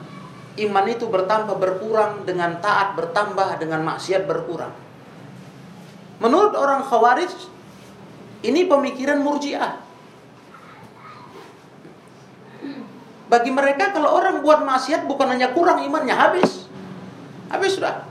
[0.56, 4.72] iman itu bertambah berkurang dengan taat bertambah dengan maksiat berkurang.
[6.24, 7.32] Menurut orang khawarij
[8.48, 9.84] ini pemikiran murjiah.
[13.26, 16.65] Bagi mereka kalau orang buat maksiat bukan hanya kurang imannya habis.
[17.56, 18.04] Habis sudah.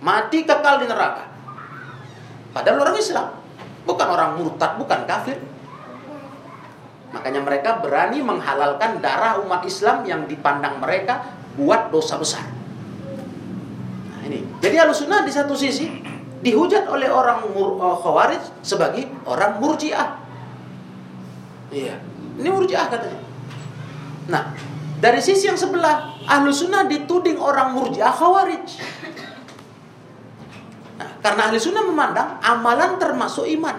[0.00, 1.28] Mati kekal di neraka.
[2.56, 3.28] Padahal orang Islam.
[3.84, 5.36] Bukan orang murtad, bukan kafir.
[7.12, 11.28] Makanya mereka berani menghalalkan darah umat Islam yang dipandang mereka
[11.60, 12.48] buat dosa besar.
[14.08, 14.40] Nah, ini.
[14.64, 15.86] Jadi sunnah di satu sisi
[16.40, 20.16] dihujat oleh orang mur, uh, khawarij sebagai orang murjiah.
[21.68, 22.00] Iya.
[22.40, 23.20] Ini murjiah katanya.
[24.32, 24.56] Nah,
[24.98, 28.66] dari sisi yang sebelah, ahlu sunnah dituding orang murjiah khawarij.
[30.94, 33.76] Nah, karena ahli sunnah memandang amalan termasuk iman.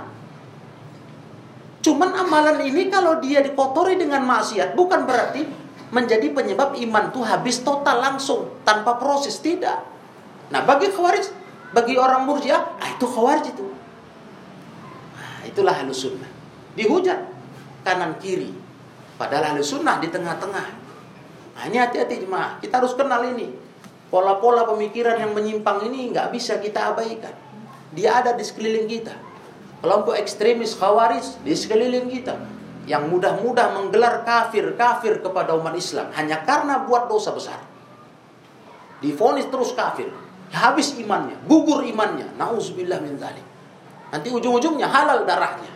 [1.85, 5.45] Cuman amalan ini kalau dia dikotori dengan maksiat bukan berarti
[5.93, 9.85] menjadi penyebab iman tuh habis total langsung tanpa proses tidak.
[10.49, 11.25] Nah, bagi khawarij,
[11.73, 13.65] bagi orang murjiah, ah itu khawarij itu.
[15.13, 16.29] Nah, itulah halus sunnah.
[16.73, 17.19] Dihujat
[17.85, 18.49] kanan kiri.
[19.15, 20.84] Padahal halus sunnah di tengah-tengah.
[21.55, 22.59] Nah, ini hati-hati jemaah.
[22.59, 23.49] Kita harus kenal ini.
[24.11, 27.33] Pola-pola pemikiran yang menyimpang ini nggak bisa kita abaikan.
[27.95, 29.15] Dia ada di sekeliling kita.
[29.79, 32.35] Kelompok ekstremis khawarij di sekeliling kita.
[32.85, 36.11] Yang mudah-mudah menggelar kafir-kafir kepada umat Islam.
[36.13, 37.57] Hanya karena buat dosa besar.
[38.99, 40.11] Difonis terus kafir
[40.55, 42.31] habis imannya, gugur imannya.
[42.39, 43.43] Nauzubillah min dzalik.
[44.13, 45.71] Nanti ujung-ujungnya halal darahnya.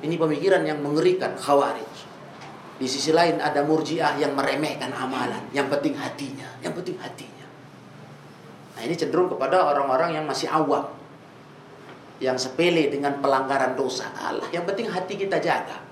[0.00, 1.89] Ini pemikiran yang mengerikan khawarij.
[2.80, 7.44] Di sisi lain ada murjiah yang meremehkan amalan, yang penting hatinya, yang penting hatinya.
[8.76, 10.88] Nah, ini cenderung kepada orang-orang yang masih awam.
[12.20, 14.08] Yang sepele dengan pelanggaran dosa.
[14.16, 15.84] Allah, yang penting hati kita jaga.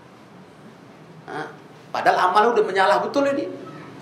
[1.28, 1.52] Nah,
[1.92, 3.44] padahal amal udah menyalah betul ini.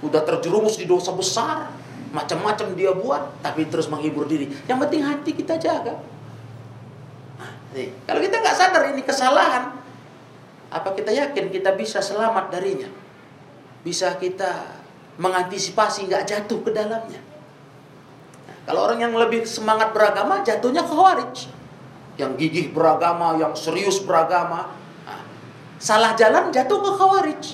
[0.07, 1.66] Udah terjerumus di dosa besar
[2.16, 6.01] macam-macam dia buat tapi terus menghibur diri yang penting hati kita jaga
[7.37, 9.76] nah, nih, kalau kita nggak sadar ini kesalahan
[10.66, 12.90] apa kita yakin kita bisa selamat darinya?
[13.86, 14.82] Bisa kita
[15.16, 17.22] mengantisipasi nggak jatuh ke dalamnya?
[18.50, 21.36] Nah, kalau orang yang lebih semangat beragama jatuhnya ke khawarij.
[22.16, 24.74] Yang gigih beragama yang serius beragama.
[25.06, 25.22] Nah,
[25.78, 27.44] salah jalan jatuh ke khawarij.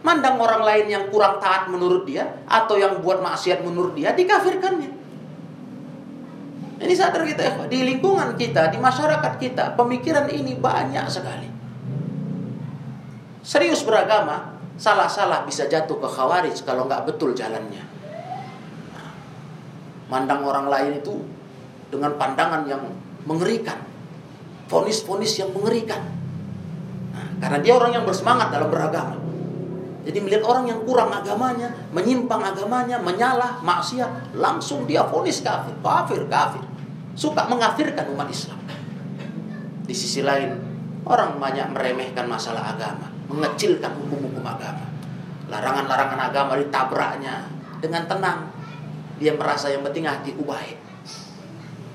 [0.00, 4.96] Mandang orang lain yang kurang taat menurut dia atau yang buat maksiat menurut dia dikafirkannya.
[6.78, 11.57] Ini sadar kita di lingkungan kita, di masyarakat kita, pemikiran ini banyak sekali.
[13.48, 17.80] Serius beragama, salah-salah bisa jatuh ke khawarij kalau nggak betul jalannya.
[20.12, 21.16] Mandang orang lain itu
[21.88, 22.84] dengan pandangan yang
[23.24, 23.80] mengerikan.
[24.68, 26.04] Fonis-fonis yang mengerikan.
[27.16, 29.16] Nah, karena dia orang yang bersemangat dalam beragama.
[30.04, 36.20] Jadi melihat orang yang kurang agamanya, menyimpang agamanya, menyalah, maksiat, langsung dia vonis kafir, kafir,
[36.28, 36.64] kafir.
[37.16, 38.60] Suka mengafirkan umat Islam.
[39.88, 40.52] Di sisi lain,
[41.08, 44.88] orang banyak meremehkan masalah agama, mengecilkan hukum-hukum agama.
[45.48, 47.48] Larangan-larangan agama ditabraknya
[47.80, 48.40] dengan tenang.
[49.20, 50.78] Dia merasa yang penting hatiku baik.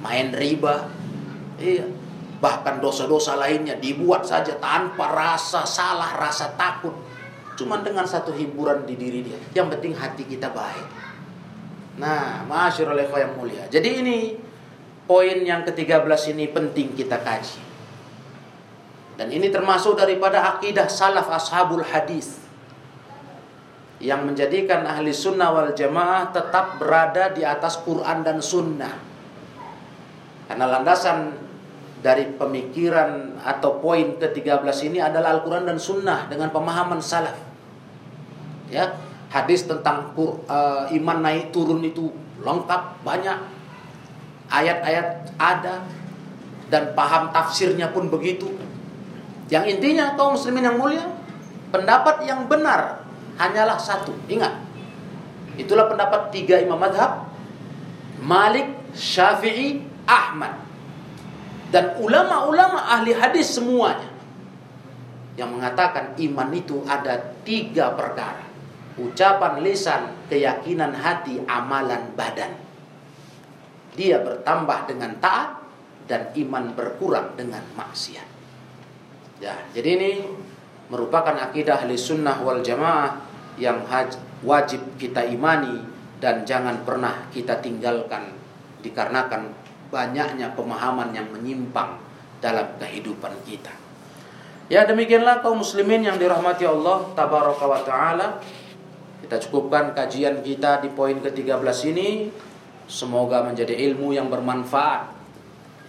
[0.01, 0.89] Main riba,
[1.57, 1.85] iya.
[2.43, 6.91] Bahkan dosa-dosa lainnya dibuat saja tanpa rasa salah, rasa takut
[7.53, 9.39] Cuma dengan satu hiburan di diri dia.
[9.53, 10.87] Yang penting hati kita baik.
[12.01, 13.63] Nah, masyarul yang mulia.
[13.69, 14.17] Jadi ini
[15.05, 17.61] poin yang ke-13 ini penting kita kaji.
[19.13, 22.41] Dan ini termasuk daripada akidah salaf ashabul hadis
[24.03, 28.93] yang menjadikan ahli sunnah wal jamaah tetap berada di atas Quran dan sunnah.
[30.49, 31.39] Karena landasan
[32.03, 37.39] dari pemikiran atau poin ke-13 ini adalah Al-Quran dan Sunnah dengan pemahaman salaf.
[38.67, 38.99] Ya,
[39.31, 42.11] hadis tentang uh, iman naik turun itu
[42.43, 43.39] lengkap, banyak.
[44.51, 45.87] Ayat-ayat ada
[46.67, 48.51] dan paham tafsirnya pun begitu.
[49.53, 51.05] Yang intinya kaum muslimin yang mulia,
[51.69, 53.05] pendapat yang benar
[53.37, 54.09] hanyalah satu.
[54.25, 54.49] Ingat,
[55.61, 57.29] itulah pendapat tiga imam madhab,
[58.17, 58.65] Malik,
[58.97, 60.57] Syafi'i, Ahmad.
[61.69, 64.09] Dan ulama-ulama ahli hadis semuanya
[65.37, 68.49] yang mengatakan iman itu ada tiga perkara.
[68.97, 72.57] Ucapan lisan keyakinan hati amalan badan.
[73.93, 75.61] Dia bertambah dengan taat
[76.09, 78.32] dan iman berkurang dengan maksiat
[79.43, 80.11] ya jadi ini
[80.87, 83.19] merupakan akidah ahli sunnah wal jamaah
[83.59, 83.83] yang
[84.43, 85.83] wajib kita imani
[86.23, 88.31] dan jangan pernah kita tinggalkan
[88.79, 89.51] dikarenakan
[89.91, 91.99] banyaknya pemahaman yang menyimpang
[92.43, 93.71] dalam kehidupan kita.
[94.71, 98.27] Ya demikianlah kaum muslimin yang dirahmati Allah tabaraka wa taala.
[99.23, 102.27] Kita cukupkan kajian kita di poin ke-13 ini.
[102.87, 105.15] Semoga menjadi ilmu yang bermanfaat.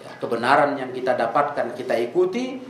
[0.06, 2.62] Ya, kebenaran yang kita dapatkan kita ikuti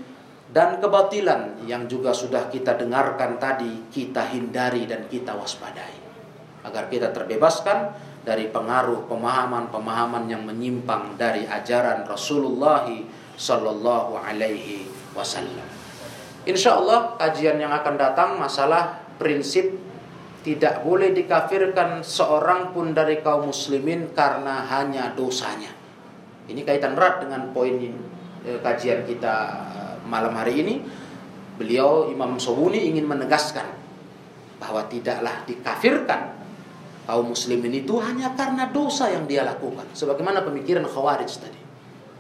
[0.55, 5.99] dan kebatilan yang juga sudah kita dengarkan tadi kita hindari dan kita waspadai
[6.63, 7.91] agar kita terbebaskan
[8.23, 12.87] dari pengaruh pemahaman-pemahaman yang menyimpang dari ajaran Rasulullah
[13.35, 15.67] sallallahu alaihi wasallam.
[16.47, 19.75] Insya Allah kajian yang akan datang masalah prinsip
[20.47, 25.73] tidak boleh dikafirkan seorang pun dari kaum muslimin karena hanya dosanya.
[26.47, 27.81] Ini kaitan erat dengan poin
[28.45, 29.35] eh, kajian kita
[30.07, 30.75] malam hari ini.
[31.55, 33.67] Beliau Imam Sobuni ingin menegaskan
[34.59, 36.35] bahwa tidaklah dikafirkan
[37.05, 39.87] kaum muslimin itu hanya karena dosa yang dia lakukan.
[39.95, 41.61] Sebagaimana pemikiran Khawarij tadi.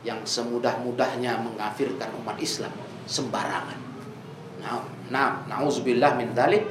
[0.04, 2.72] Yang semudah-mudahnya mengafirkan umat Islam.
[3.04, 3.76] sembarangan.
[4.64, 4.80] Nah,
[5.12, 6.64] nah, nauzubillah min dzalik.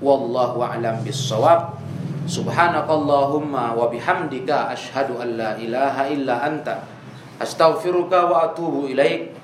[0.00, 1.76] Wallahu a'lam bissawab.
[2.24, 6.88] Subhanakallahumma wa bihamdika asyhadu an la ilaha illa anta
[7.36, 9.43] astaghfiruka wa atubu ilaik.